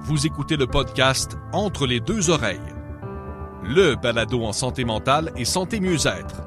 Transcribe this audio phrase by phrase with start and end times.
[0.00, 2.60] Vous écoutez le podcast Entre les deux oreilles,
[3.64, 6.42] le balado en santé mentale et santé mieux-être.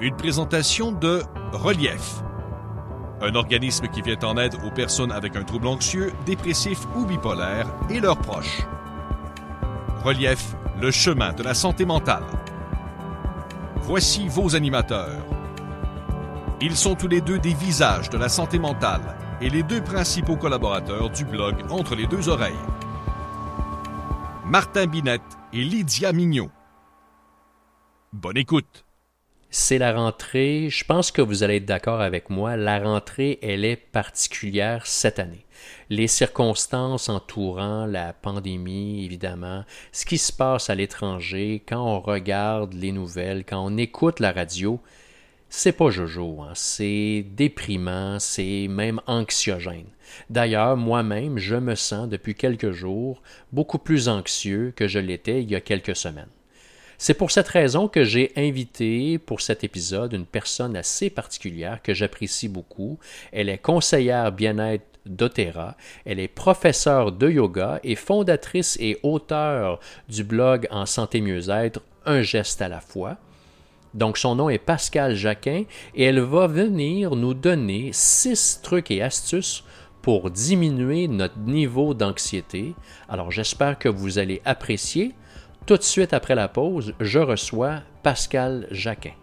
[0.00, 1.22] Une présentation de
[1.52, 2.22] Relief,
[3.22, 7.66] un organisme qui vient en aide aux personnes avec un trouble anxieux, dépressif ou bipolaire
[7.88, 8.66] et leurs proches.
[10.04, 12.26] Relief, le chemin de la santé mentale.
[13.82, 15.24] Voici vos animateurs.
[16.60, 20.36] Ils sont tous les deux des visages de la santé mentale et les deux principaux
[20.36, 22.54] collaborateurs du blog Entre les deux oreilles.
[24.44, 25.22] Martin Binette
[25.52, 26.50] et Lydia Mignot.
[28.12, 28.84] Bonne écoute.
[29.50, 33.64] C'est la rentrée, je pense que vous allez être d'accord avec moi, la rentrée, elle
[33.64, 35.46] est particulière cette année.
[35.88, 42.74] Les circonstances entourant la pandémie, évidemment, ce qui se passe à l'étranger, quand on regarde
[42.74, 44.80] les nouvelles, quand on écoute la radio,
[45.48, 46.52] c'est pas jojo, hein.
[46.54, 49.86] c'est déprimant, c'est même anxiogène.
[50.28, 53.22] D'ailleurs, moi-même, je me sens depuis quelques jours
[53.52, 56.28] beaucoup plus anxieux que je l'étais il y a quelques semaines.
[56.98, 61.92] C'est pour cette raison que j'ai invité pour cet épisode une personne assez particulière que
[61.92, 62.98] j'apprécie beaucoup.
[63.32, 65.76] Elle est conseillère bien-être d'Otera.
[66.04, 72.22] Elle est professeure de yoga et fondatrice et auteure du blog en santé mieux-être Un
[72.22, 73.18] geste à la fois.
[73.96, 79.00] Donc son nom est Pascal Jacquin et elle va venir nous donner six trucs et
[79.00, 79.64] astuces
[80.02, 82.74] pour diminuer notre niveau d'anxiété.
[83.08, 85.14] Alors j'espère que vous allez apprécier.
[85.64, 89.14] Tout de suite après la pause, je reçois Pascal Jacquin.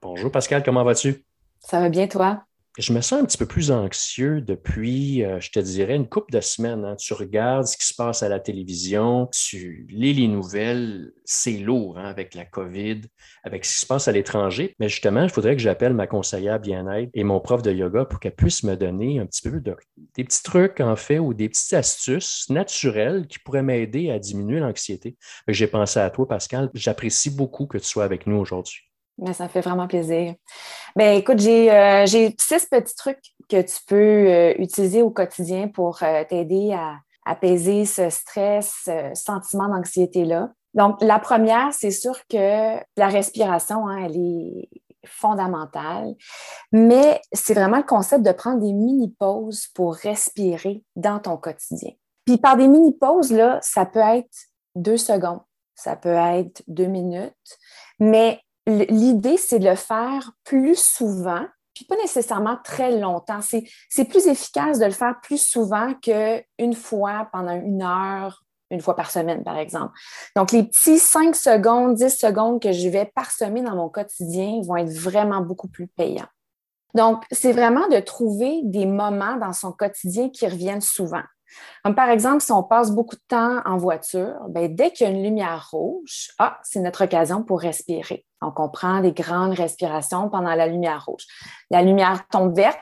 [0.00, 1.24] Bonjour Pascal, comment vas-tu?
[1.58, 2.44] Ça va bien toi?
[2.76, 6.32] Je me sens un petit peu plus anxieux depuis, euh, je te dirais, une couple
[6.32, 6.84] de semaines.
[6.84, 6.96] Hein.
[6.96, 11.98] Tu regardes ce qui se passe à la télévision, tu lis les nouvelles, c'est lourd
[11.98, 13.02] hein, avec la COVID,
[13.44, 14.74] avec ce qui se passe à l'étranger.
[14.80, 18.18] Mais justement, il faudrait que j'appelle ma conseillère bien-être et mon prof de yoga pour
[18.18, 19.76] qu'elle puisse me donner un petit peu de,
[20.16, 24.58] des petits trucs, en fait, ou des petites astuces naturelles qui pourraient m'aider à diminuer
[24.58, 25.16] l'anxiété.
[25.46, 26.70] J'ai pensé à toi, Pascal.
[26.74, 28.80] J'apprécie beaucoup que tu sois avec nous aujourd'hui.
[29.18, 30.34] Mais ça fait vraiment plaisir.
[30.96, 36.02] Ben, écoute, euh, j'ai six petits trucs que tu peux euh, utiliser au quotidien pour
[36.02, 40.50] euh, t'aider à apaiser ce stress, ce sentiment d'anxiété-là.
[40.74, 44.68] Donc, la première, c'est sûr que la respiration, hein, elle est
[45.06, 46.14] fondamentale,
[46.72, 51.92] mais c'est vraiment le concept de prendre des mini-pauses pour respirer dans ton quotidien.
[52.24, 54.34] Puis par des mini-pauses, là, ça peut être
[54.74, 55.42] deux secondes,
[55.74, 57.58] ça peut être deux minutes,
[58.00, 61.44] mais l'idée, c'est de le faire plus souvent,
[61.74, 63.40] puis pas nécessairement très longtemps.
[63.40, 68.96] C'est plus efficace de le faire plus souvent qu'une fois pendant une heure, une fois
[68.96, 69.92] par semaine, par exemple.
[70.36, 74.76] Donc, les petits 5 secondes, 10 secondes que je vais parsemer dans mon quotidien vont
[74.76, 76.28] être vraiment beaucoup plus payants.
[76.94, 81.22] Donc, c'est vraiment de trouver des moments dans son quotidien qui reviennent souvent.
[81.84, 85.10] Comme par exemple, si on passe beaucoup de temps en voiture, ben, dès qu'il y
[85.10, 88.24] a une lumière rouge, ah, c'est notre occasion pour respirer.
[88.44, 91.24] Donc, on prend des grandes respirations pendant la lumière rouge.
[91.70, 92.78] La lumière tombe verte,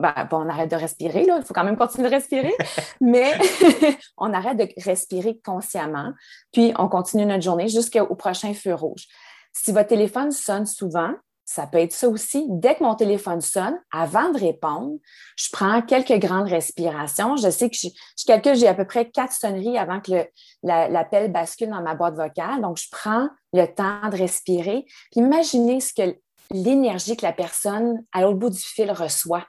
[0.00, 1.36] ben, on arrête de respirer, là.
[1.38, 2.52] il faut quand même continuer de respirer,
[3.00, 3.30] mais
[4.18, 6.12] on arrête de respirer consciemment,
[6.52, 9.06] puis on continue notre journée jusqu'au prochain feu rouge.
[9.52, 11.12] Si votre téléphone sonne souvent,
[11.44, 12.46] ça peut être ça aussi.
[12.48, 14.96] Dès que mon téléphone sonne, avant de répondre,
[15.36, 17.36] je prends quelques grandes respirations.
[17.36, 17.88] Je sais que je,
[18.26, 20.26] calcule, j'ai à peu près quatre sonneries avant que
[20.62, 22.62] l'appel bascule dans ma boîte vocale.
[22.62, 24.84] Donc, je prends le temps de respirer.
[25.12, 26.16] Puis imaginez ce que
[26.50, 29.46] l'énergie que la personne à l'autre bout du fil reçoit.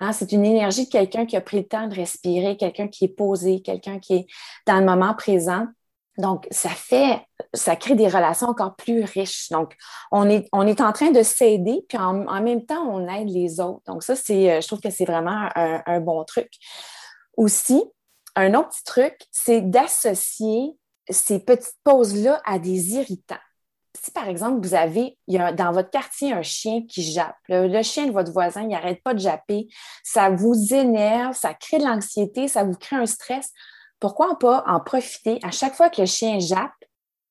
[0.00, 3.06] Hein, c'est une énergie de quelqu'un qui a pris le temps de respirer, quelqu'un qui
[3.06, 4.26] est posé, quelqu'un qui est
[4.66, 5.66] dans le moment présent.
[6.18, 7.22] Donc, ça fait,
[7.54, 9.50] ça crée des relations encore plus riches.
[9.50, 9.76] Donc,
[10.10, 13.60] on est, on est en train de s'aider, puis en, même temps, on aide les
[13.60, 13.82] autres.
[13.86, 16.50] Donc, ça, c'est, euh, je trouve que c'est vraiment un, bon truc.
[17.36, 17.84] Aussi,
[18.34, 20.76] un autre petit truc, c'est d'associer
[21.08, 23.36] ces petites pauses-là à des irritants.
[24.02, 28.12] Si, par exemple, vous avez dans votre quartier un chien qui jappe, le, chien de
[28.12, 29.68] votre voisin, il n'arrête pas de japper,
[30.02, 33.52] ça vous énerve, ça crée de l'anxiété, ça vous crée un stress,
[34.00, 36.72] pourquoi pas en profiter à chaque fois que le chien jappe,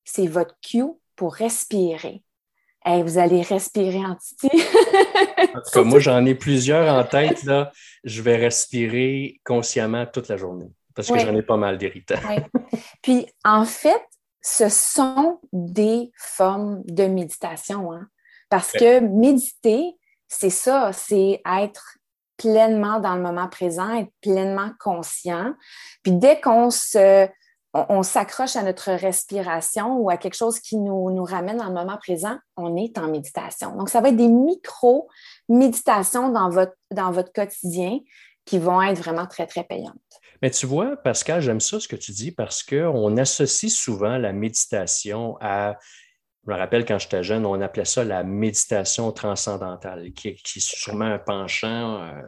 [0.04, 2.22] c'est votre cue pour respirer?
[2.86, 4.48] et vous allez respirer en titi.
[5.76, 7.42] moi, j'en ai plusieurs en tête.
[7.44, 7.70] Là.
[8.04, 12.20] Je vais respirer consciemment toute la journée parce que j'en ai pas mal d'irritants.
[13.02, 14.02] Puis, en fait,
[14.40, 17.92] ce sont des formes de méditation.
[17.92, 18.08] Hein?
[18.48, 21.97] Parce que méditer, c'est ça, c'est être
[22.38, 25.52] pleinement dans le moment présent, être pleinement conscient.
[26.02, 27.28] Puis dès qu'on se
[27.74, 31.98] on, s'accroche à notre respiration ou à quelque chose qui nous, ramène dans le moment
[31.98, 33.76] présent, on est en méditation.
[33.76, 37.98] Donc, ça va être des micro-méditations dans votre, dans votre quotidien
[38.44, 39.92] qui vont être vraiment très, très payantes.
[40.40, 44.32] Mais tu vois, Pascal, j'aime ça ce que tu dis parce qu'on associe souvent la
[44.32, 45.76] méditation à
[46.46, 51.04] je me rappelle quand j'étais jeune, on appelait ça la méditation transcendantale, qui, est sûrement
[51.04, 52.02] un penchant.
[52.02, 52.22] Euh,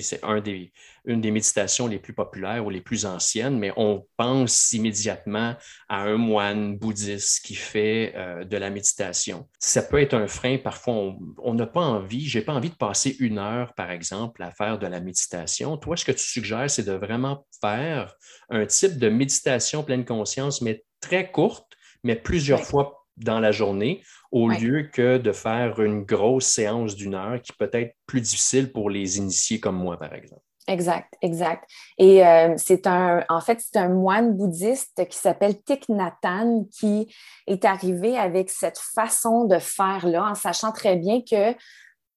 [0.00, 0.72] c'est un des,
[1.04, 5.56] une des méditations les plus populaires ou les plus anciennes, mais on pense immédiatement
[5.88, 9.48] à un moine bouddhiste qui fait euh, de la méditation.
[9.58, 13.16] Ça peut être un frein, parfois on n'a pas envie, j'ai pas envie de passer
[13.18, 15.76] une heure, par exemple, à faire de la méditation.
[15.76, 18.14] Toi, ce que tu suggères, c'est de vraiment faire
[18.48, 21.66] un type de méditation pleine conscience, mais très courte,
[22.04, 24.02] mais plusieurs fois dans la journée,
[24.32, 28.72] au lieu que de faire une grosse séance d'une heure qui peut être plus difficile
[28.72, 30.42] pour les initiés comme moi, par exemple.
[30.70, 31.68] Exact, exact.
[31.98, 36.64] Et euh, c'est un, en fait, c'est un moine bouddhiste qui s'appelle Thich Nhat Hanh
[36.70, 37.12] qui
[37.46, 41.56] est arrivé avec cette façon de faire-là, en sachant très bien que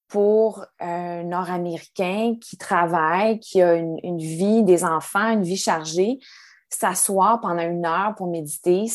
[0.08, 6.20] pour un Nord-Américain qui travaille, qui a une, une, vie, des enfants, une vie chargée,
[6.70, 8.86] s'asseoir pendant une heure pour méditer,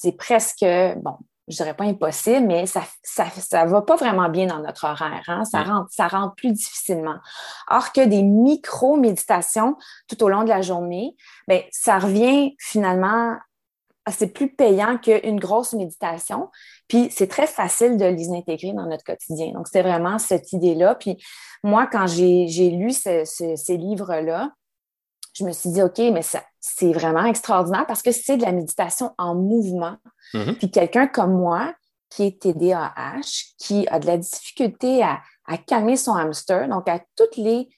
[0.00, 0.64] c'est presque,
[0.96, 1.16] bon,
[1.46, 5.24] je dirais pas impossible, mais ça ça, ça va pas vraiment bien dans notre horaire.
[5.26, 5.44] Hein?
[5.44, 7.16] Ça, rentre, ça rentre plus difficilement.
[7.68, 9.76] Or que des micro-méditations
[10.08, 11.14] tout au long de la journée,
[11.48, 13.36] bien, ça revient finalement
[14.08, 16.48] c'est plus payant qu'une grosse méditation.
[16.88, 19.52] Puis c'est très facile de les intégrer dans notre quotidien.
[19.52, 20.94] Donc, c'est vraiment cette idée-là.
[20.94, 21.22] Puis
[21.62, 24.50] moi, quand j'ai lu ces livres-là,
[25.32, 26.22] je me suis dit, OK, mais
[26.60, 29.96] c'est vraiment extraordinaire parce que c'est de la méditation en mouvement.
[30.34, 30.54] Mm-hmm.
[30.54, 31.74] Puis quelqu'un comme moi,
[32.10, 35.20] qui est TDAH, qui a de la difficulté à,
[35.66, 37.68] calmer son hamster, donc à toutes, les,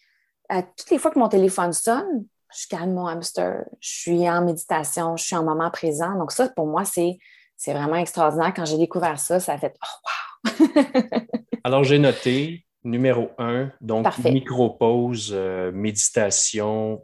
[0.51, 4.45] à toutes les fois que mon téléphone sonne, je calme mon hamster, je suis en
[4.45, 6.19] méditation, je suis en moment présent.
[6.19, 7.19] Donc ça, pour moi, c'est
[7.67, 8.53] vraiment extraordinaire.
[8.55, 10.69] Quand j'ai découvert ça, ça a fait «Oh, wow!
[11.65, 17.03] Alors, j'ai noté numéro un, donc micro-pause, euh, méditation,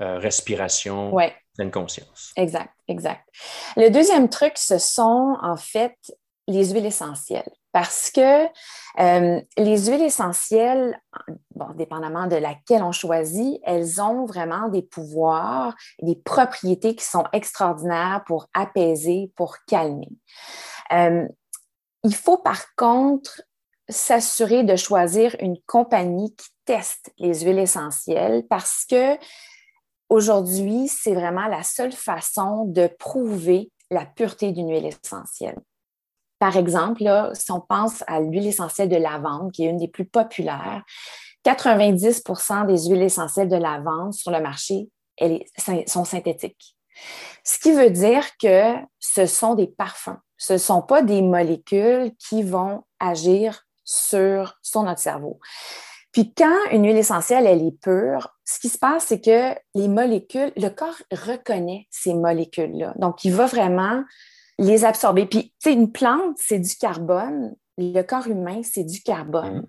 [0.00, 1.14] euh, respiration,
[1.56, 2.32] pleine conscience.
[2.36, 3.28] Exact, exact.
[3.76, 5.96] Le deuxième truc, ce sont en fait
[6.46, 7.50] les huiles essentielles.
[7.72, 8.46] Parce que
[8.98, 10.98] euh, les huiles essentielles,
[11.54, 17.24] bon, dépendamment de laquelle on choisit, elles ont vraiment des pouvoirs, des propriétés qui sont
[17.32, 20.08] extraordinaires pour apaiser, pour calmer.
[20.92, 21.28] Euh,
[22.04, 23.42] il faut par contre
[23.90, 29.16] s'assurer de choisir une compagnie qui teste les huiles essentielles parce que
[30.08, 35.58] Aujourd'hui, c'est vraiment la seule façon de prouver la pureté d'une huile essentielle.
[36.38, 37.02] Par exemple,
[37.34, 40.82] si on pense à l'huile essentielle de lavande, qui est une des plus populaires,
[41.44, 44.88] 90% des huiles essentielles de lavande sur le marché
[45.86, 46.76] sont synthétiques.
[47.44, 50.18] Ce qui veut dire que ce sont des parfums.
[50.36, 55.40] Ce ne sont pas des molécules qui vont agir sur, sur notre cerveau.
[56.12, 59.88] Puis quand une huile essentielle, elle est pure, ce qui se passe, c'est que les
[59.88, 62.94] molécules, le corps reconnaît ces molécules-là.
[62.96, 64.02] Donc, il va vraiment
[64.58, 65.26] les absorber.
[65.26, 67.54] Puis, tu sais, une plante, c'est du carbone.
[67.76, 69.66] Le corps humain, c'est du carbone.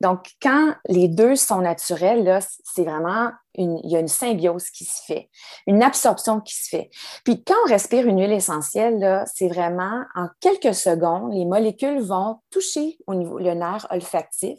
[0.00, 4.84] Donc, quand les deux sont naturels, c'est vraiment une, il y a une symbiose qui
[4.84, 5.30] se fait,
[5.66, 6.90] une absorption qui se fait.
[7.24, 12.40] Puis, quand on respire une huile essentielle, c'est vraiment en quelques secondes, les molécules vont
[12.50, 14.58] toucher au niveau le nerf olfactif.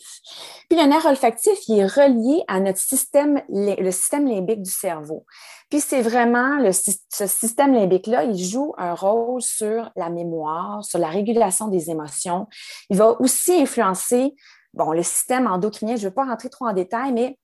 [0.70, 5.26] Puis, le nerf olfactif, il est relié à notre système, le système limbique du cerveau.
[5.70, 11.00] Puis, c'est vraiment le, ce système limbique-là, il joue un rôle sur la mémoire, sur
[11.00, 12.48] la régulation des émotions.
[12.90, 14.36] Il va aussi influencer
[14.76, 17.38] bon, le système endocrinien, je ne veux pas rentrer trop en détail, mais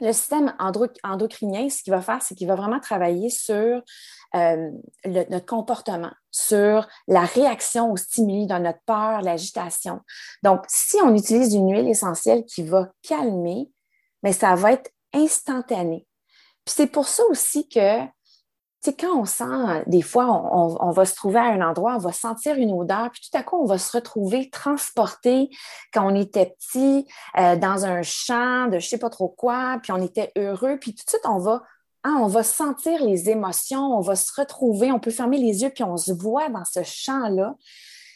[0.00, 3.82] le système endocrinien, ce qu'il va faire, c'est qu'il va vraiment travailler sur
[4.34, 4.70] euh,
[5.04, 10.00] notre comportement, sur la réaction aux stimuli dans notre peur, l'agitation.
[10.42, 13.70] Donc, si on utilise une huile essentielle qui va calmer,
[14.22, 16.06] mais ça va être instantané.
[16.64, 18.00] Puis c'est pour ça aussi que
[18.82, 22.12] sais, quand on sent, des fois, on, va se trouver à un endroit, on va
[22.12, 25.50] sentir une odeur, puis tout à coup, on va se retrouver transporté
[25.92, 27.06] quand on était petit
[27.38, 30.94] euh, dans un champ de je sais pas trop quoi, puis on était heureux, puis
[30.94, 31.62] tout de suite, on va,
[32.04, 35.70] hein, on va sentir les émotions, on va se retrouver, on peut fermer les yeux,
[35.70, 37.54] puis on se voit dans ce champ-là.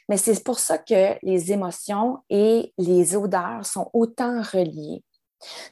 [0.09, 5.03] Mais c'est pour ça que les émotions et les odeurs sont autant reliées.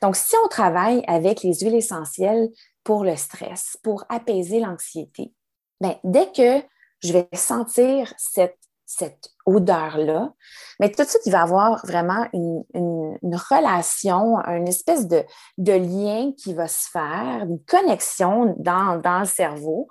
[0.00, 2.48] Donc, si on travaille avec les huiles essentielles,
[2.84, 5.32] pour le stress, pour apaiser l'anxiété.
[5.80, 6.62] Bien, dès que
[7.02, 10.32] je vais sentir cette, cette odeur-là,
[10.80, 15.24] mais tout de suite, il va y avoir vraiment une, une, relation, une espèce de,
[15.58, 19.88] de, lien qui va se faire, une connexion dans, dans le cerveau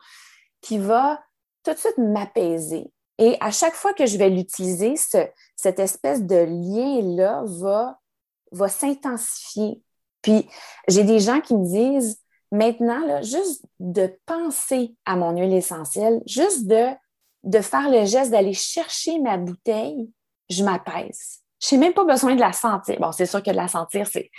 [0.61, 1.21] qui va
[1.63, 2.91] tout de suite m'apaiser.
[3.17, 7.99] Et à chaque fois que je vais l'utiliser, cette espèce de lien-là va,
[8.51, 9.83] va s'intensifier.
[10.21, 10.47] Puis
[10.87, 12.19] j'ai des gens qui me disent,
[12.51, 19.19] maintenant, juste de penser à mon huile essentielle, juste de, faire le geste d'aller chercher
[19.19, 20.11] ma bouteille,
[20.49, 21.39] je m'apaise.
[21.59, 22.99] Je n'ai même pas besoin de la sentir.
[22.99, 24.29] Bon, c'est sûr que de la sentir, c'est,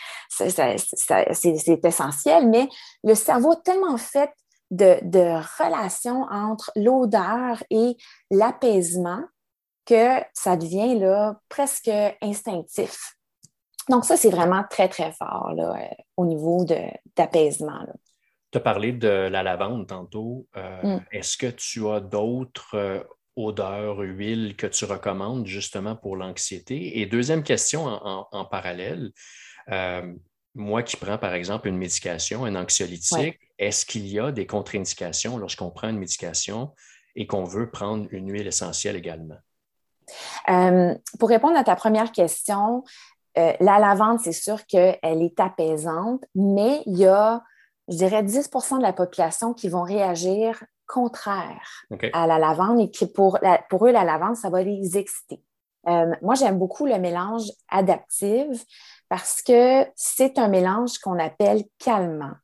[1.85, 2.69] essentiel, mais
[3.04, 4.31] le cerveau est tellement fait
[4.71, 7.97] de, relations entre l'odeur et
[8.31, 9.23] l'apaisement
[9.85, 11.90] que ça devient presque
[12.21, 13.16] instinctif.
[13.88, 16.64] Donc, ça, c'est vraiment très, très fort là, euh, au niveau
[17.16, 17.84] d'apaisement.
[18.50, 20.46] Tu as parlé de la lavande tantôt.
[20.56, 21.04] Euh, mm.
[21.10, 23.02] Est-ce que tu as d'autres euh,
[23.36, 27.00] odeurs, huiles que tu recommandes justement pour l'anxiété?
[27.00, 29.12] Et deuxième question en, parallèle,
[30.54, 35.38] moi qui prends par exemple une médication, un anxiolytique, est-ce qu'il y a des contre-indications
[35.38, 36.74] lorsqu'on prend une médication
[37.16, 39.38] et qu'on veut prendre une huile essentielle également?
[41.18, 42.84] pour répondre à ta première question,
[43.38, 47.42] euh, la lavande, c'est sûr qu'elle est apaisante, mais il y a,
[47.88, 53.06] je dirais, 10% de la population qui vont réagir contraire à la lavande et qui,
[53.06, 53.38] pour,
[53.70, 55.42] pour eux, la lavande, ça va les exciter.
[55.88, 58.64] Euh, moi, j'aime beaucoup le mélange adaptif
[59.08, 62.34] parce que c'est un mélange qu'on appelle calmant.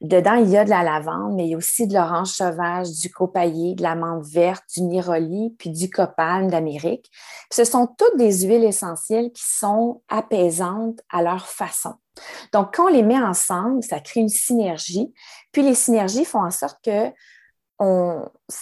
[0.00, 2.90] Dedans, il y a de la lavande, mais il y a aussi de l'orange sauvage,
[2.90, 7.10] du copaillé, de la menthe verte, du niroli, puis du copal d'Amérique.
[7.50, 11.94] Ce sont toutes des huiles essentielles qui sont apaisantes à leur façon.
[12.52, 15.12] Donc, quand on les met ensemble, ça crée une synergie.
[15.52, 17.10] Puis les synergies font en sorte que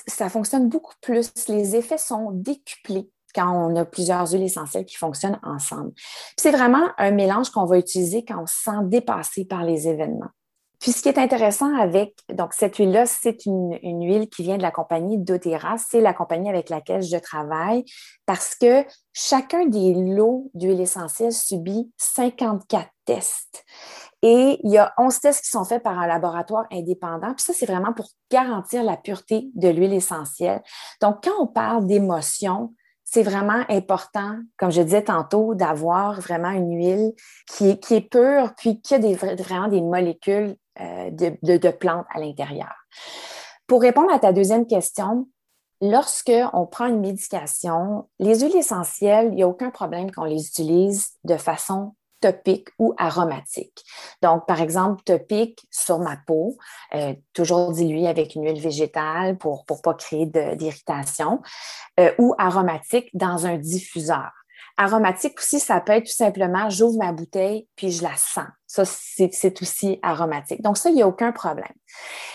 [0.08, 1.32] ça fonctionne beaucoup plus.
[1.48, 5.92] Les effets sont décuplés quand on a plusieurs huiles essentielles qui fonctionnent ensemble.
[6.36, 10.30] C'est vraiment un mélange qu'on va utiliser quand on se sent dépassé par les événements.
[10.84, 14.62] Puis ce qui est intéressant avec donc cette huile-là, c'est une, huile qui vient de
[14.62, 15.78] la compagnie doTERRA.
[15.78, 17.86] C'est la compagnie avec laquelle je travaille
[18.26, 23.64] parce que chacun des lots d'huile essentielle subit 54 tests.
[24.20, 27.32] Et il y a 11 tests qui sont faits par un laboratoire indépendant.
[27.32, 30.62] Puis ça, c'est vraiment pour garantir la pureté de l'huile essentielle.
[31.00, 32.74] Donc, quand on parle d'émotion,
[33.04, 37.12] c'est vraiment important, comme je disais tantôt, d'avoir vraiment une huile
[37.46, 42.06] qui est, qui est pure, puis qui a des, vraiment des molécules euh, de, plantes
[42.14, 42.74] à l'intérieur.
[43.66, 45.28] Pour répondre à ta deuxième question,
[45.80, 50.46] lorsque on prend une médication, les huiles essentielles, il n'y a aucun problème qu'on les
[50.46, 53.84] utilise de façon topique ou aromatique.
[54.22, 56.56] Donc, par exemple, topique sur ma peau,
[56.94, 61.42] euh, toujours dilué avec une huile végétale pour ne pas créer d'irritation,
[62.00, 64.32] euh, ou aromatique dans un diffuseur.
[64.76, 68.46] Aromatique aussi, ça peut être tout simplement, j'ouvre ma bouteille puis je la sens.
[68.66, 70.62] Ça, c'est aussi aromatique.
[70.62, 71.72] Donc, ça, il n'y a aucun problème.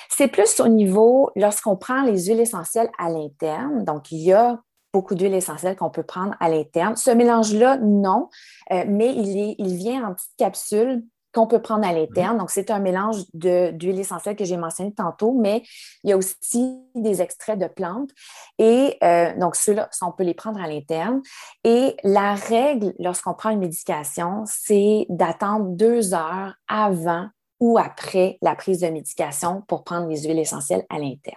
[0.10, 4.58] C'est plus au niveau, lorsqu'on prend les huiles essentielles à l'interne, donc il y a
[4.94, 6.96] beaucoup d'huiles essentielles qu'on peut prendre à l'interne.
[6.96, 8.30] Ce mélange-là, non,
[8.72, 11.04] euh, mais il, est, il vient en petites capsules
[11.34, 12.38] qu'on peut prendre à l'interne.
[12.38, 15.64] Donc, c'est un mélange d'huile essentielle que j'ai mentionné tantôt, mais
[16.04, 18.10] il y a aussi des extraits de plantes.
[18.58, 21.22] Et euh, donc, ceux-là, on peut les prendre à l'interne.
[21.64, 27.28] Et la règle, lorsqu'on prend une médication, c'est d'attendre deux heures avant
[27.60, 31.36] ou après la prise de médication pour prendre les huiles essentielles à l'interne.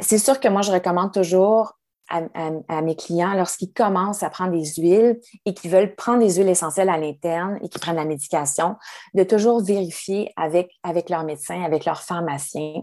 [0.00, 1.79] C'est sûr que moi, je recommande toujours
[2.10, 6.48] à, mes clients lorsqu'ils commencent à prendre des huiles et qu'ils veulent prendre des huiles
[6.48, 8.76] essentielles à l'interne et qu'ils prennent la médication,
[9.14, 12.82] de toujours vérifier avec, avec leur médecin, avec leur pharmacien.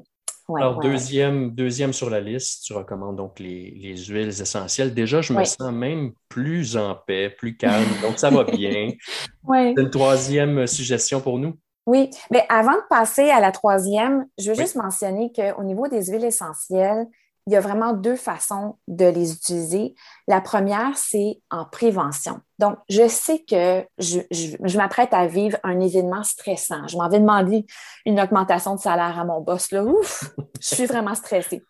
[0.55, 4.93] Alors, deuxième, deuxième sur la liste, tu recommandes donc les, les huiles essentielles.
[4.93, 8.91] Déjà, je me sens même plus en paix, plus calme, donc ça va bien.
[9.49, 11.57] C'est une troisième suggestion pour nous.
[11.85, 16.05] Oui, mais avant de passer à la troisième, je veux juste mentionner qu'au niveau des
[16.05, 17.07] huiles essentielles,
[17.47, 19.95] il y a vraiment deux façons de les utiliser.
[20.27, 22.41] La première, c'est en prévention.
[22.59, 26.85] Donc, je sais que je, m'apprête à vivre un événement stressant.
[26.87, 27.65] Je m'en vais demander
[28.05, 29.71] une augmentation de salaire à mon boss.
[29.71, 29.85] Là.
[29.85, 31.63] Ouf, je suis vraiment stressée.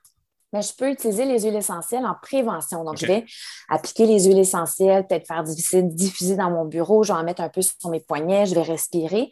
[0.52, 2.84] Mais je peux utiliser les huiles essentielles en prévention.
[2.84, 3.26] Donc, je vais
[3.70, 7.42] appliquer les huiles essentielles, peut-être faire diffuser, diffuser dans mon bureau, je vais en mettre
[7.42, 9.30] un peu sur mes poignets, je vais respirer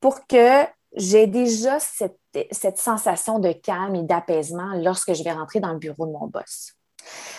[0.00, 2.18] pour que j'ai déjà cette,
[2.76, 6.72] sensation de calme et d'apaisement lorsque je vais rentrer dans le bureau de mon boss.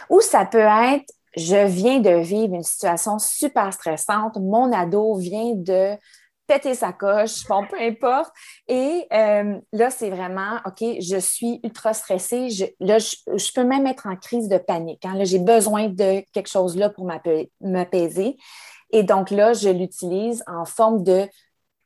[0.10, 5.54] Ou ça peut être, je viens de vivre une situation super stressante, mon ado vient
[5.56, 5.98] de
[6.48, 8.32] péter sa coche, bon, peu importe.
[8.68, 12.50] Et euh, là, c'est vraiment, OK, je suis ultra stressée.
[12.80, 15.06] Là, je, peux même être en crise de panique.
[15.06, 15.16] Hein.
[15.16, 17.10] Là, j'ai besoin de quelque chose là pour
[17.62, 18.36] m'apaiser.
[18.92, 21.28] Et donc là, je l'utilise en forme de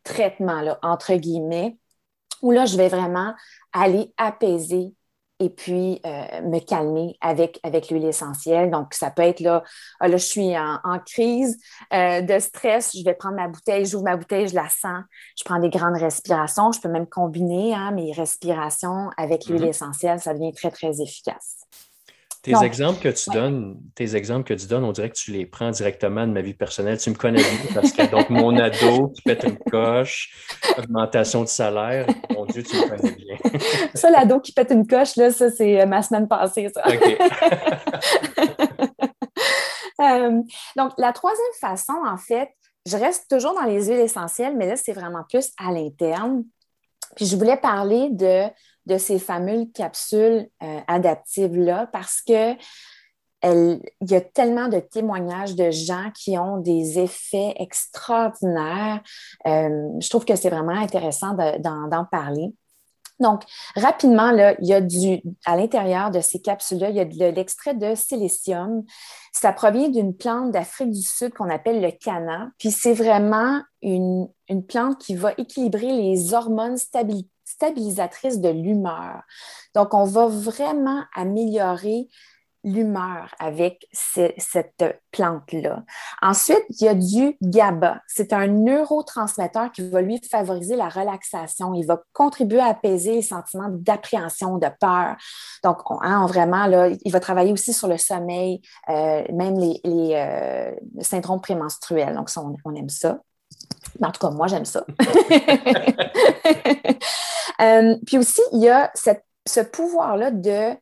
[0.07, 1.77] traitement, là, entre guillemets,
[2.41, 3.33] où là, je vais vraiment
[3.73, 4.93] aller apaiser
[5.39, 8.71] et puis euh, me calmer avec, avec l'huile essentielle.
[8.71, 9.63] Donc, ça peut être là,
[9.99, 11.59] ah, là je suis en, crise
[11.93, 15.03] euh, de stress, je vais prendre ma bouteille, j'ouvre ma bouteille, je la sens,
[15.37, 16.71] je prends des grandes respirations.
[16.71, 19.69] Je peux même combiner hein, mes respirations avec l'huile mm-hmm.
[19.69, 21.57] essentielle, ça devient très, très efficace.
[22.47, 25.45] Tes exemples que tu donnes, tes exemples que tu donnes, on dirait que tu les
[25.45, 26.97] prends directement de ma vie personnelle.
[26.97, 30.33] Tu me connais bien parce que donc mon ado qui pète une coche,
[30.77, 33.37] augmentation de salaire, mon Dieu, tu me connais bien.
[33.93, 36.83] ça, l'ado qui pète une coche, là, ça, c'est euh, ma semaine passée, ça.
[36.87, 37.17] OK.
[39.99, 40.43] Euh,
[40.75, 42.49] donc, la troisième façon, en fait,
[42.85, 46.43] je reste toujours dans les huiles essentielles, mais là, c'est vraiment plus à l'interne.
[47.15, 48.43] Puis je voulais parler de
[48.88, 52.56] de ces fameuses capsules euh, adaptives-là parce que
[53.44, 59.00] il y a tellement de témoignages de gens qui ont des effets extraordinaires.
[59.46, 62.51] Euh, je trouve que c'est vraiment intéressant d'en parler.
[63.20, 63.44] Donc,
[63.75, 67.36] rapidement, là, il y a du, à l'intérieur de ces capsules-là, il y a de
[67.36, 68.84] l'extrait de silicium.
[69.34, 72.50] Ça provient d'une plante d'Afrique du Sud qu'on appelle le cana.
[72.60, 79.23] Puis c'est vraiment une, une, plante qui va équilibrer les hormones stabilité stabilisatrice de l'humeur.
[79.73, 82.09] Donc, on va vraiment améliorer
[82.63, 85.83] l'humeur avec cette plante-là.
[86.21, 88.01] Ensuite, il y a du GABA.
[88.07, 91.73] C'est un neurotransmetteur qui va lui favoriser la relaxation.
[91.73, 95.15] Il va contribuer à apaiser les sentiments d'appréhension, de peur.
[95.63, 100.75] Donc, on, hein, vraiment, il va travailler aussi sur le sommeil, euh, même les, euh,
[100.99, 102.15] syndromes prémenstruels.
[102.15, 102.29] Donc,
[102.65, 103.19] on aime ça.
[103.99, 104.85] Mais en tout cas, moi, j'aime ça.
[107.59, 110.77] Euh, puis aussi, il y a ce pouvoir-là de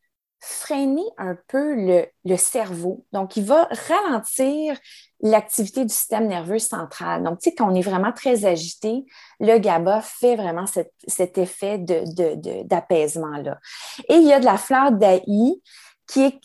[0.46, 1.76] freiner un peu
[2.24, 3.06] le, cerveau.
[3.14, 4.78] Donc, il va ralentir
[5.22, 7.24] l'activité du système nerveux central.
[7.24, 9.06] Donc, tu sais, quand on est vraiment très agité,
[9.40, 13.58] le GABA fait vraiment cet, effet d'apaisement-là.
[14.10, 15.62] Et il y a de la fleur d'Aïe
[16.08, 16.40] qui,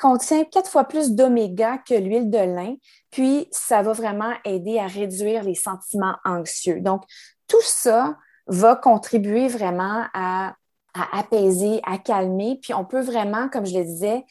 [0.00, 2.74] contient quatre fois plus d'oméga que l'huile de lin,
[3.10, 6.80] puis ça va vraiment aider à réduire les sentiments anxieux.
[6.80, 7.02] Donc,
[7.46, 10.54] tout ça va contribuer vraiment à,
[11.12, 14.24] apaiser, à calmer, puis on peut vraiment, comme je le disais,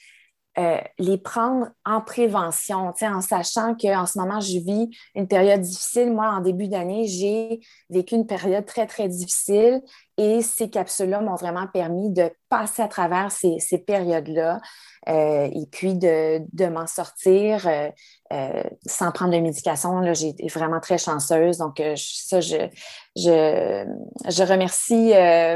[0.58, 6.12] euh, les prendre en prévention, en sachant qu'en ce moment, je vis une période difficile.
[6.12, 7.60] Moi, en début d'année, j'ai
[7.92, 9.82] vécu une période très, très difficile
[10.18, 14.60] et ces capsules-là m'ont vraiment permis de passer à travers ces, périodes-là
[15.08, 17.90] euh, et puis de, m'en sortir euh,
[18.34, 20.00] euh, sans prendre de médication.
[20.00, 21.60] Là, j'ai été vraiment très chanceuse.
[21.60, 22.68] Donc, ça, je,
[23.16, 25.14] je, remercie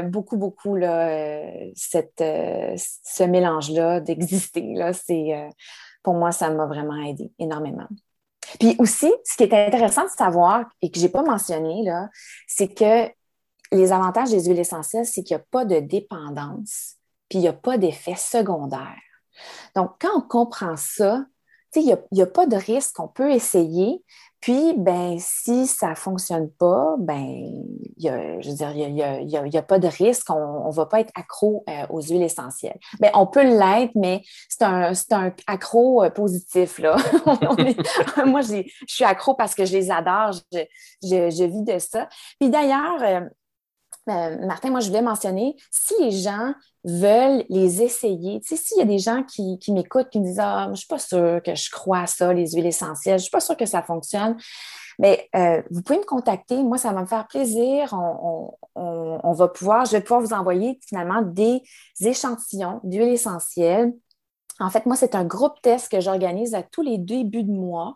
[0.08, 1.42] beaucoup, beaucoup là,
[1.74, 4.74] cette, ce mélange-là d'exister.
[4.74, 4.92] Là,
[6.04, 7.88] pour moi, ça m'a vraiment aidé énormément.
[8.60, 12.08] Puis aussi, ce qui est intéressant de savoir et que je n'ai pas mentionné, là,
[12.46, 13.08] c'est que
[13.72, 16.96] les avantages des huiles essentielles, c'est qu'il n'y a pas de dépendance,
[17.28, 19.00] puis il n'y a pas d'effet secondaire.
[19.74, 21.24] Donc, quand on comprend ça,
[21.80, 24.02] il n'y a, pas de risque, on peut essayer.
[24.40, 27.64] Puis, ben, si ça ne fonctionne pas, ben,
[27.96, 31.00] y a, je veux dire, il n'y a, pas de risque, on ne va pas
[31.00, 32.78] être accro euh, aux huiles essentielles.
[33.00, 36.78] Ben, on peut l'être, mais c'est un, un, accro euh, positif.
[36.78, 36.96] Là.
[38.26, 40.58] moi, je suis accro parce que je les adore, je,
[41.02, 42.08] je vis de ça.
[42.40, 43.20] Puis d'ailleurs, euh,
[44.08, 48.78] euh, Martin, moi, je voulais mentionner, si les gens veulent les essayer, tu sais, s'il
[48.78, 51.40] y a des gens qui, m'écoutent, qui me disent Ah, je ne suis pas sûre
[51.44, 53.82] que je crois à ça, les huiles essentielles, je ne suis pas sûre que ça
[53.82, 54.36] fonctionne,
[54.98, 56.62] mais euh, vous pouvez me contacter.
[56.62, 57.92] Moi, ça va me faire plaisir.
[58.74, 61.62] On, va pouvoir, je vais pouvoir vous envoyer finalement des
[62.00, 63.92] échantillons d'huiles essentielles.
[64.58, 67.94] En fait, moi, c'est un groupe test que j'organise à tous les débuts de mois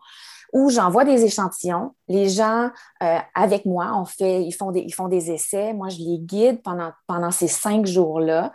[0.57, 1.93] où j'envoie des échantillons.
[2.09, 2.71] Les gens,
[3.03, 5.75] euh, avec moi, fait, ils, font des, ils font des essais.
[5.75, 8.53] Moi, je les guide pendant, pendant ces cinq jours-là.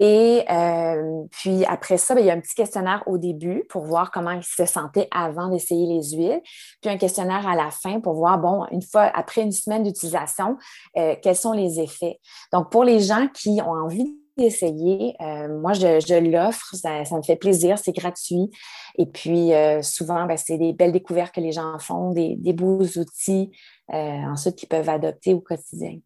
[0.00, 3.84] Et euh, puis après ça, ben, il y a un petit questionnaire au début pour
[3.84, 6.40] voir comment ils se sentaient avant d'essayer les huiles.
[6.80, 10.56] Puis un questionnaire à la fin pour voir, bon, une fois, après une semaine d'utilisation,
[10.96, 12.18] euh, quels sont les effets.
[12.50, 15.14] Donc, pour les gens qui ont envie essayer.
[15.20, 18.50] Euh, moi, je, l'offre, ça, me fait plaisir, c'est gratuit.
[18.98, 22.82] Et puis, euh, souvent, ben, c'est des belles découvertes que les gens font, des, beaux
[22.82, 23.50] outils
[23.92, 25.98] euh, ensuite qu'ils peuvent adopter au quotidien.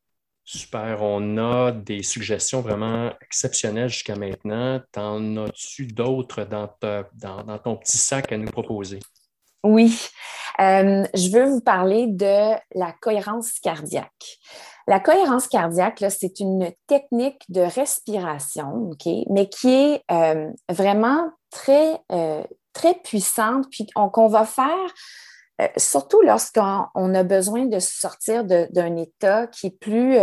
[0.44, 1.02] Super.
[1.02, 4.80] On a des suggestions vraiment exceptionnelles jusqu'à maintenant.
[4.92, 6.68] T'en as-tu d'autres dans,
[7.14, 9.00] dans, ton petit sac à nous proposer?
[9.64, 10.08] Oui.
[10.58, 14.38] je veux vous parler de la cohérence cardiaque.
[14.88, 18.90] La cohérence cardiaque, c'est une technique de respiration,
[19.30, 24.94] mais qui est euh, vraiment très, euh, très puissante, puis qu'on va faire
[25.60, 30.18] euh, surtout lorsqu'on a besoin de sortir d'un état qui est plus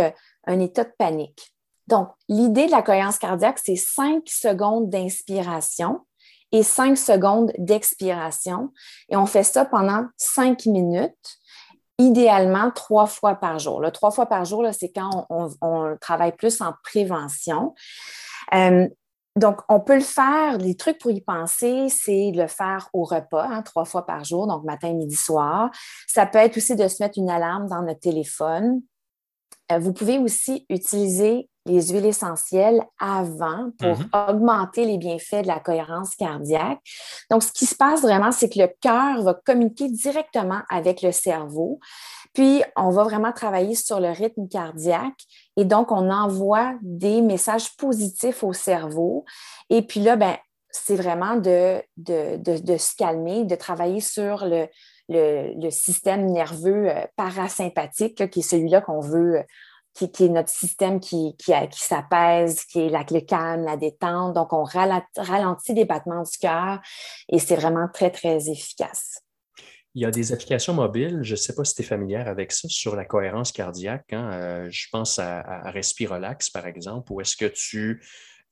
[0.46, 1.54] un état de panique.
[1.86, 6.00] Donc, l'idée de la cohérence cardiaque, c'est cinq secondes d'inspiration
[6.52, 8.72] et cinq secondes d'expiration.
[9.10, 11.38] Et on fait ça pendant cinq minutes,
[11.98, 13.82] idéalement trois fois par jour.
[13.92, 17.74] Trois fois par jour, c'est quand on, travaille plus en prévention.
[18.52, 18.88] Euh,
[19.36, 20.58] donc, on peut le faire.
[20.58, 24.46] Les trucs pour y penser, c'est le faire au repas, hein, trois fois par jour,
[24.46, 25.70] donc matin, midi, soir.
[26.06, 28.80] Ça peut être aussi de se mettre une alarme dans notre téléphone.
[29.72, 34.08] Euh, vous pouvez aussi utiliser les huiles essentielles avant pour mhm.
[34.28, 36.80] augmenter les bienfaits de la cohérence cardiaque.
[37.30, 41.12] Donc, ce qui se passe vraiment, c'est que le cœur va communiquer directement avec le
[41.12, 41.80] cerveau.
[42.34, 45.20] Puis, on va vraiment travailler sur le rythme cardiaque
[45.56, 49.24] et donc, on envoie des messages positifs au cerveau.
[49.70, 50.36] Et puis là, ben,
[50.70, 54.66] c'est vraiment de, de, se calmer, de travailler sur le,
[55.08, 59.44] le, système nerveux euh, parasympathique, qui est celui-là qu'on veut
[59.94, 64.34] qui, est notre système qui, qui, qui s'apaise, qui est la, le calme, la détente.
[64.34, 66.80] Donc, on ralentit les battements du cœur
[67.28, 69.20] et c'est vraiment très, très efficace.
[69.96, 72.50] Il y a des applications mobiles, je ne sais pas si tu es familière avec
[72.50, 74.12] ça, sur la cohérence cardiaque.
[74.12, 74.30] Hein.
[74.32, 78.02] Euh, je pense à, à Respirolax, par exemple, où est-ce que tu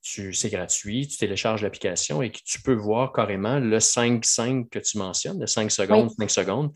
[0.03, 4.97] c'est gratuit, tu télécharges l'application et que tu peux voir carrément le 5-5 que tu
[4.97, 6.71] mentionnes, le 5 secondes, 5 secondes.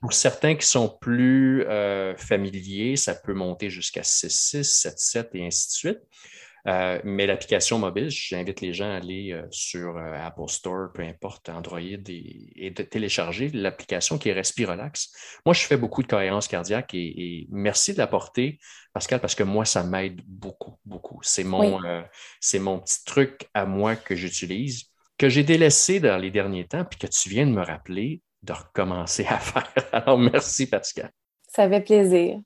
[0.00, 5.68] Pour certains qui sont plus euh, familiers, ça peut monter jusqu'à 6-6, 7-7 et ainsi
[5.68, 6.00] de suite.
[6.68, 11.02] Euh, mais l'application mobile, j'invite les gens à aller euh, sur euh, Apple Store, peu
[11.02, 15.12] importe, Android, et, de télécharger l'application qui est Respirelax.
[15.44, 18.60] Moi, je fais beaucoup de cohérence cardiaque et, merci de l'apporter,
[18.92, 20.20] Pascal, parce que moi, ça m'aide
[21.22, 21.28] beaucoup.
[21.28, 21.80] C'est mon,
[22.40, 24.84] c'est mon petit truc à moi que j'utilise,
[25.18, 28.52] que j'ai délaissé dans les derniers temps, puis que tu viens de me rappeler de
[28.52, 29.72] recommencer à faire.
[29.92, 31.10] Alors, merci, Pascal.
[31.48, 32.38] Ça fait plaisir.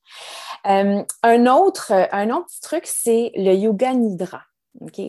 [0.66, 4.42] Euh, un, autre, un autre truc, c'est le yoga nidra.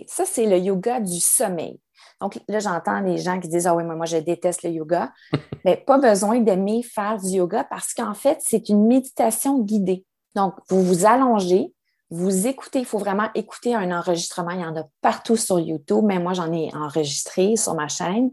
[0.08, 1.80] Ça, c'est le yoga du sommeil.
[2.22, 5.12] Donc là, j'entends les gens qui disent Ah oui, moi, moi, je déteste le yoga.
[5.66, 10.06] Mais pas besoin d'aimer faire du yoga parce qu'en fait, c'est une méditation guidée.
[10.36, 11.74] Donc, vous vous allongez,
[12.10, 14.52] vous écoutez, il faut vraiment écouter un enregistrement.
[14.52, 18.32] Il y en a partout sur YouTube, mais moi, j'en ai enregistré sur ma chaîne.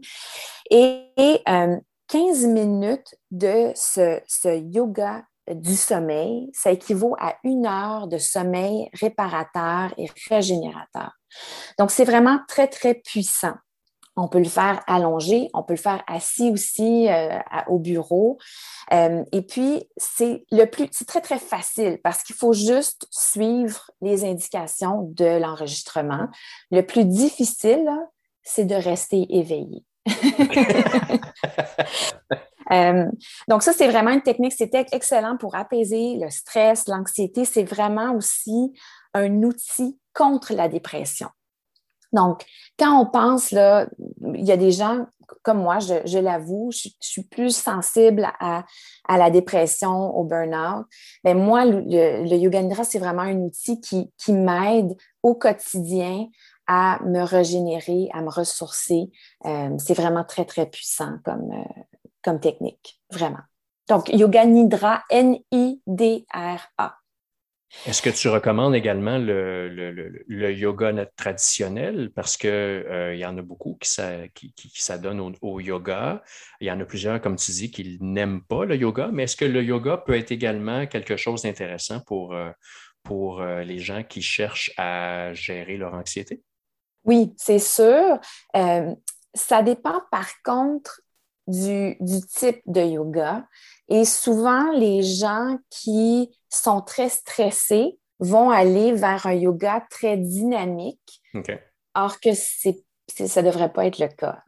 [0.69, 1.11] Et,
[2.07, 8.17] 15 euh, minutes de ce, ce yoga du sommeil, ça équivaut à une heure de
[8.17, 11.11] sommeil réparateur et régénérateur.
[11.77, 13.53] Donc, c'est vraiment très, très puissant.
[14.17, 18.37] On peut le faire allongé, on peut le faire assis aussi euh, au bureau.
[18.93, 23.91] Euh, et puis, c'est le plus, c'est très, très facile parce qu'il faut juste suivre
[24.01, 26.27] les indications de l'enregistrement.
[26.71, 27.89] Le plus difficile,
[28.43, 29.83] c'est de rester éveillé.
[32.71, 33.05] Euh,
[33.47, 37.45] donc, ça, c'est vraiment une technique, c'était excellent pour apaiser le stress, l'anxiété.
[37.45, 38.73] C'est vraiment aussi
[39.13, 41.29] un outil contre la dépression.
[42.15, 42.45] Donc,
[42.79, 43.87] quand on pense, là,
[44.33, 45.05] il y a des gens
[45.43, 48.65] comme moi, je, l'avoue, je, suis plus sensible à,
[49.07, 50.85] la dépression, au burn-out.
[51.23, 56.27] Mais moi, le, Yoga Nidra, c'est vraiment un outil qui, qui m'aide au quotidien
[56.67, 59.11] à me régénérer, à me ressourcer.
[59.45, 61.81] Euh, c'est vraiment très, très puissant comme, euh,
[62.23, 63.43] comme technique, vraiment.
[63.87, 66.95] Donc, Yoga Nidra, N-I-D-R-A.
[67.85, 72.11] Est-ce que tu recommandes également le, le, yoga traditionnel?
[72.15, 73.89] Parce qu'il euh, y en a beaucoup qui,
[74.73, 76.23] s'adonnent au, yoga.
[76.61, 79.09] Il y en a plusieurs, comme tu dis, qui n'aiment pas le yoga.
[79.11, 82.49] Mais est-ce que le yoga peut être également quelque chose d'intéressant pour, euh,
[83.03, 86.41] pour euh, les gens qui cherchent à gérer leur anxiété?
[87.03, 88.19] Oui, c'est sûr.
[89.35, 91.01] ça dépend par contre
[91.47, 93.45] du, type de yoga.
[93.89, 101.21] Et souvent, les gens qui sont très stressés vont aller vers un yoga très dynamique,
[101.93, 104.39] or que c'est, ça ne devrait pas être le cas.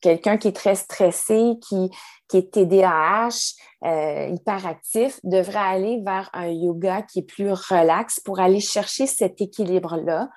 [0.00, 1.90] Quelqu'un qui est très stressé, qui,
[2.28, 8.40] qui est TDAH, euh, hyperactif, devrait aller vers un yoga qui est plus relax pour
[8.40, 10.30] aller chercher cet équilibre-là.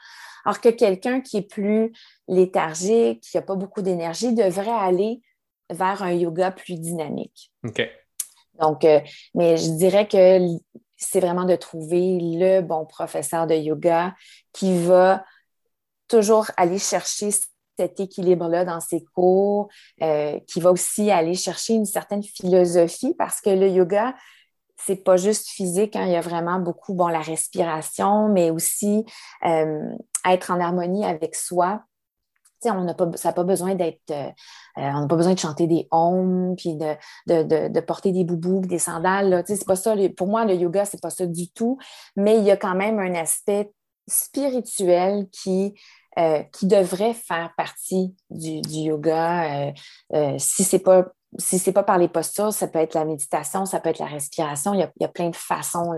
[0.45, 1.93] Alors que quelqu'un qui est plus
[2.27, 5.21] léthargique, qui n'a pas beaucoup d'énergie, devrait aller
[5.73, 7.51] vers un yoga plus dynamique.
[7.63, 7.81] OK.
[8.59, 8.99] Donc, euh,
[9.33, 10.39] mais je dirais que
[10.97, 14.15] c'est vraiment de trouver le bon professeur de yoga
[14.53, 15.23] qui va
[16.07, 17.29] toujours aller chercher
[17.77, 19.69] cet équilibre-là dans ses cours,
[20.01, 24.13] euh, qui va aussi aller chercher une certaine philosophie parce que le yoga,
[24.77, 29.05] c'est pas juste physique, hein, il y a vraiment beaucoup, bon, la respiration, mais aussi
[29.45, 31.83] euh, être en harmonie avec soi
[32.71, 34.29] on n'a pas, ça pas besoin d'être, euh,
[34.77, 36.95] euh, on n'a pas besoin de chanter des hommes, puis de,
[37.27, 39.43] de, porter des boubous, des sandales.
[39.47, 39.95] C'est pas ça.
[40.15, 41.77] Pour moi, le yoga, c'est pas ça du tout.
[42.15, 43.71] Mais il y a quand même un aspect
[44.07, 45.75] spirituelles qui,
[46.19, 49.67] euh, qui devraient faire partie du, yoga.
[49.67, 49.71] Euh,
[50.13, 51.07] euh, si ce n'est pas
[51.39, 54.05] si c'est pas par les postures, ça peut être la méditation, ça peut être la
[54.05, 54.75] respiration.
[54.75, 55.95] Il y a, plein de façons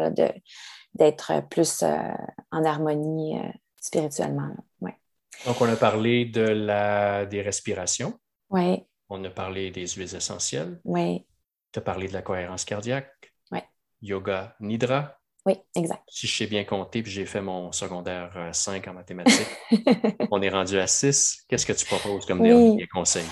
[0.93, 3.37] d'être plus en harmonie
[3.81, 4.47] spirituellement.
[4.79, 4.97] Ouais.
[5.45, 8.19] Donc, on a parlé de la, des respirations.
[8.49, 8.83] Oui.
[9.09, 10.79] On a parlé des huiles essentielles.
[10.83, 11.25] Oui.
[11.71, 13.33] Tu as parlé de la cohérence cardiaque.
[13.51, 13.59] Oui.
[14.01, 15.17] Yoga Nidra.
[15.45, 16.01] Oui, exact.
[16.07, 19.47] Si je sais bien compter, puis j'ai fait mon secondaire 5 euh, en mathématiques,
[20.31, 21.45] on est rendu à 6.
[21.47, 23.25] Qu'est-ce que tu proposes comme dernier conseil?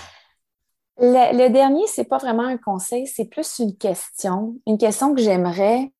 [0.99, 4.55] Le, dernier, ce n'est pas vraiment un conseil, c'est plus une question.
[4.67, 5.91] Une question que j'aimerais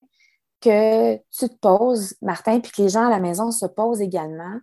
[0.62, 4.60] que tu te poses, Martin, puis que les gens à la maison se posent également.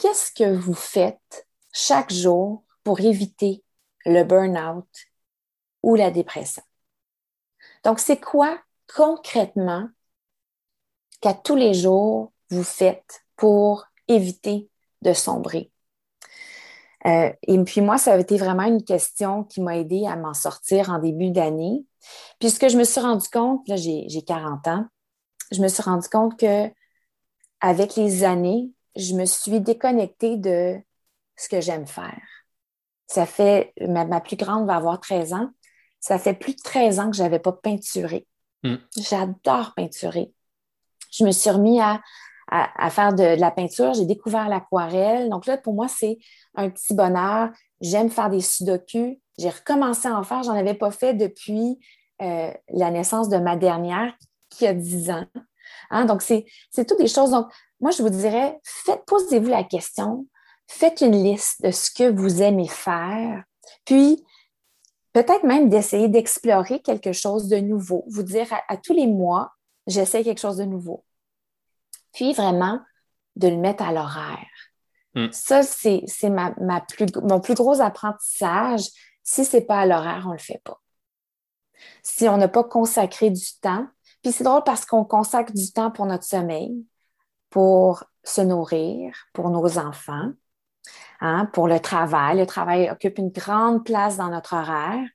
[0.00, 3.62] Qu'est-ce que vous faites chaque jour pour éviter
[4.06, 4.88] le burn-out
[5.82, 6.62] ou la dépression?
[7.84, 8.58] Donc, c'est quoi
[8.96, 9.90] concrètement
[11.20, 14.70] qu'à tous les jours, vous faites pour éviter
[15.02, 15.70] de sombrer?
[17.04, 20.32] Euh, et puis moi, ça a été vraiment une question qui m'a aidé à m'en
[20.32, 21.84] sortir en début d'année.
[22.38, 24.86] Puisque je me suis rendu compte, là j'ai 40 ans,
[25.52, 26.72] je me suis rendu compte que
[27.60, 30.76] avec les années, je me suis déconnectée de
[31.36, 32.20] ce que j'aime faire.
[33.06, 35.50] Ça fait, ma, plus grande va avoir 13 ans,
[36.00, 38.26] ça fait plus de 13 ans que je n'avais pas peinturé.
[38.62, 38.76] Hmm.
[38.96, 40.32] J'adore peinturer
[41.10, 42.00] je me suis remis à,
[42.90, 43.94] faire de, la peinture.
[43.94, 45.28] J'ai découvert l'aquarelle.
[45.28, 46.18] Donc là, pour moi, c'est
[46.54, 47.50] un petit bonheur.
[47.80, 49.20] J'aime faire des sudoku.
[49.38, 50.42] J'ai recommencé à en faire.
[50.42, 51.78] J'en avais pas fait depuis
[52.22, 54.12] euh, la naissance de ma dernière,
[54.50, 55.26] qui a 10 ans.
[55.90, 56.04] Hein?
[56.06, 56.44] Donc, c'est
[56.86, 57.30] toutes des choses.
[57.30, 57.46] Donc,
[57.80, 60.26] moi, je vous dirais, faites, posez-vous la question,
[60.66, 63.42] faites une liste de ce que vous aimez faire,
[63.84, 64.24] puis
[65.12, 68.04] peut-être même d'essayer d'explorer quelque chose de nouveau.
[68.08, 69.52] Vous dire à tous les mois,
[69.86, 71.04] j'essaie quelque chose de nouveau.
[72.12, 72.80] Puis vraiment,
[73.36, 74.46] de le mettre à l'horaire.
[75.14, 75.28] Hmm.
[75.32, 78.82] Ça, c'est ma, plus, mon plus gros apprentissage.
[79.22, 80.80] Si ce n'est pas à l'horaire, on ne le fait pas.
[82.02, 83.86] Si on n'a pas consacré du temps,
[84.22, 86.84] puis c'est drôle parce qu'on consacre du temps pour notre sommeil,
[87.50, 90.32] pour se nourrir, pour nos enfants,
[91.20, 92.38] hein, pour le travail.
[92.38, 95.06] Le travail occupe une grande place dans notre horaire,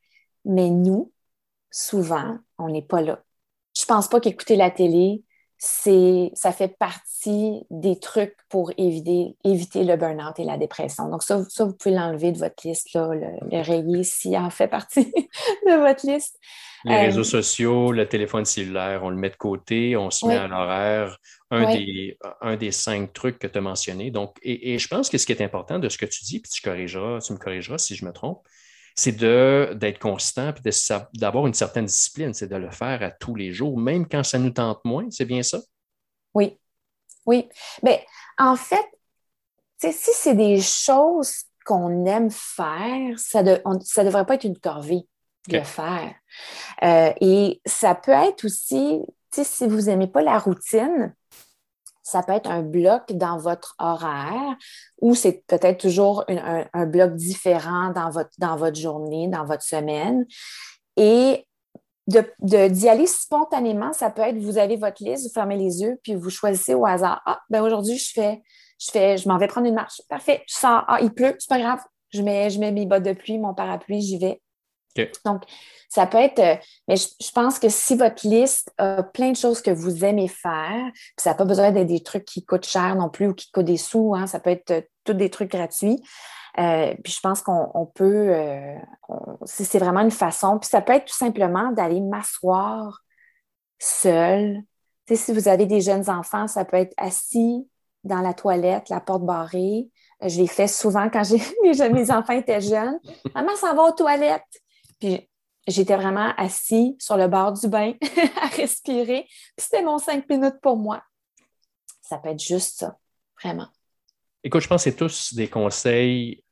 [0.45, 1.11] mais nous,
[1.71, 3.21] souvent, on n'est pas là
[3.77, 5.23] je pense pas qu'écouter la télé,
[5.57, 11.09] c'est, ça fait partie des trucs pour éviter, éviter le burn-out et la dépression.
[11.09, 14.67] Donc, ça, ça vous pouvez l'enlever de votre liste, là, le, rayer s'il en fait
[14.67, 15.05] partie
[15.67, 16.39] de votre liste.
[16.83, 20.35] Les réseaux euh, sociaux, le téléphone cellulaire, on le met de côté, on se met
[20.35, 21.17] à l'horaire.
[21.55, 24.11] Un, des, un des cinq trucs que tu as mentionnés.
[24.11, 26.39] Donc, et, et, je pense que ce qui est important de ce que tu dis,
[26.39, 28.45] puis tu, corrigeras, tu me corrigeras si je me trompe,
[28.95, 30.71] c'est d'être constant et
[31.13, 34.39] d'avoir une certaine discipline, c'est de le faire à tous les jours, même quand ça
[34.39, 35.05] nous tente moins.
[35.11, 35.59] C'est bien ça?
[36.33, 36.57] Oui.
[37.25, 37.49] Oui.
[37.83, 38.05] Mais
[38.37, 38.85] en fait,
[39.79, 45.05] si c'est des choses qu'on aime faire, ça ne devrait pas être une corvée
[45.49, 46.15] de le faire.
[46.83, 51.13] Euh, et ça peut être aussi, si vous n'aimez pas la routine,
[52.05, 54.55] ça peut être un bloc dans votre horaire
[55.01, 60.23] ou c'est peut-être toujours un, bloc différent dans votre, dans votre journée, dans votre semaine.
[60.97, 61.47] Et
[62.05, 65.99] d'y de, aller spontanément, ça peut être, vous avez votre liste, vous fermez les yeux,
[66.03, 67.23] puis vous choisissez au hasard.
[67.25, 68.43] Ah, ben aujourd'hui, je fais,
[68.79, 69.99] je fais, je m'en vais prendre une marche.
[70.07, 70.83] Parfait, je sors.
[70.87, 71.79] Ah, il pleut, c'est pas grave.
[72.11, 74.39] Je mets, je mets mes bottes de pluie, mon parapluie, j'y vais.
[75.25, 75.43] Donc,
[75.89, 76.55] ça peut être, euh,
[76.87, 80.83] mais je, pense que si votre liste a plein de choses que vous aimez faire,
[80.93, 83.51] puis ça n'a pas besoin d'être des trucs qui coûtent cher non plus ou qui
[83.51, 86.01] coûtent des sous, hein, ça peut être euh, tous des trucs gratuits.
[86.57, 88.33] Euh, puis je pense qu'on peut,
[89.43, 90.57] c'est vraiment une façon.
[90.57, 93.01] Puis ça peut être tout simplement d'aller m'asseoir
[93.77, 94.61] seul.
[95.11, 97.67] si vous avez des jeunes enfants, ça peut être assis
[98.05, 99.89] dans la toilette, la porte barrée.
[100.21, 101.23] Je l'ai fait souvent quand
[101.63, 102.99] mes, mes enfants étaient jeunes.
[103.33, 104.63] Maman s'en va aux toilettes.
[104.99, 105.29] Puis
[105.67, 107.93] j'étais vraiment assis sur le bord du bain
[108.41, 109.23] à respirer.
[109.23, 111.03] Puis c'était mon cinq minutes pour moi.
[112.01, 112.97] Ça peut être juste ça,
[113.41, 113.67] vraiment.
[114.43, 116.43] Écoute, je pense que c'est tous des conseils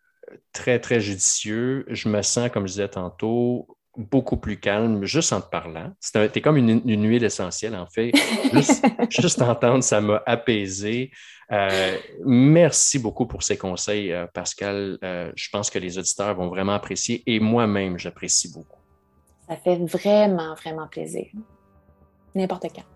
[0.51, 1.85] très, très judicieux.
[1.87, 5.91] Je me sens, comme je disais tantôt, beaucoup plus calme juste en te parlant.
[5.99, 8.11] C'était comme une, huile essentielle, en fait.
[8.53, 11.11] Juste, juste entendre, ça m'a apaisé.
[11.51, 14.97] Euh, merci beaucoup pour ces conseils, euh, Pascal.
[15.03, 18.79] Euh, je pense que les auditeurs vont vraiment apprécier et moi-même, j'apprécie beaucoup.
[19.47, 21.27] Ça fait vraiment, vraiment plaisir.
[22.33, 22.92] N'importe quand.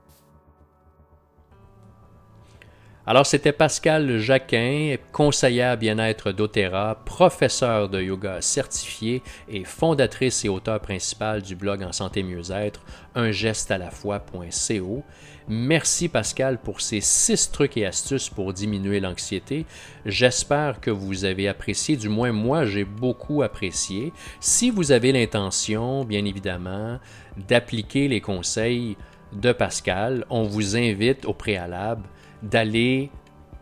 [3.09, 10.81] Alors, c'était Pascal Jacquin, conseillère bien-être d'Otera, professeur de yoga certifié et fondatrice et auteur
[10.81, 12.81] principal du blog en santé mieux-être,
[13.15, 15.03] un geste à la fois.co.
[15.47, 19.65] Merci Pascal pour ces six trucs et astuces pour diminuer l'anxiété.
[20.05, 24.11] J'espère que vous avez apprécié, du moins moi j'ai beaucoup apprécié.
[24.41, 26.99] Si vous avez l'intention, bien évidemment,
[27.37, 28.97] d'appliquer les conseils
[29.31, 32.03] de Pascal, on vous invite au préalable
[32.43, 33.09] d'aller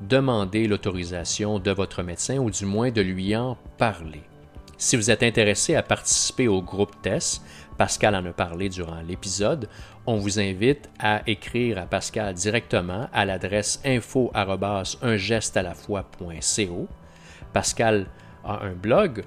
[0.01, 4.23] demander l'autorisation de votre médecin ou du moins de lui en parler.
[4.77, 7.41] Si vous êtes intéressé à participer au groupe test,
[7.77, 9.69] Pascal en a parlé durant l'épisode,
[10.05, 14.31] on vous invite à écrire à Pascal directement à l'adresse info
[17.53, 18.07] Pascal
[18.43, 19.23] a un blog,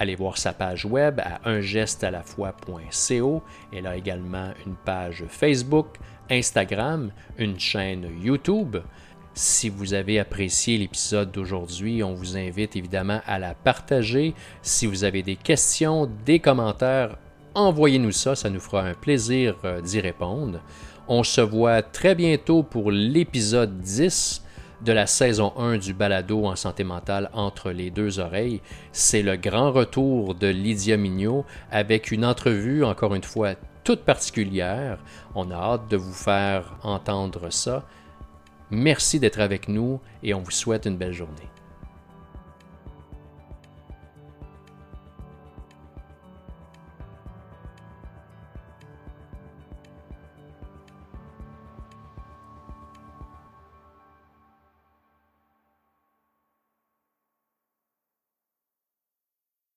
[0.00, 3.42] allez voir sa page web à ungestealafois.co.
[3.72, 5.98] Elle a également une page Facebook,
[6.30, 8.78] Instagram, une chaîne YouTube.
[9.34, 14.34] Si vous avez apprécié l'épisode d'aujourd'hui, on vous invite évidemment à la partager.
[14.62, 17.18] Si vous avez des questions, des commentaires,
[17.54, 20.60] envoyez-nous ça, ça nous fera un plaisir euh, d'y répondre.
[21.08, 24.42] On se voit très bientôt pour l'épisode 10
[24.84, 28.60] de la saison 1 du balado en santé mentale entre les deux oreilles.
[28.92, 34.98] C'est le grand retour de Lydia Mignot avec une entrevue, encore une fois, toute particulière.
[35.34, 37.84] On a hâte de vous faire entendre ça.
[38.70, 41.48] Merci d'être avec nous et on vous souhaite une belle journée.